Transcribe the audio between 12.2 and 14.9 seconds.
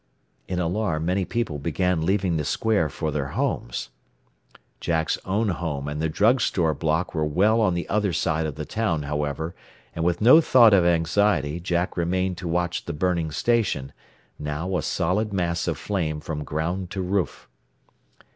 to watch the burning station, now a